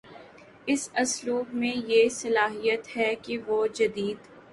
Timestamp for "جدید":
3.67-4.27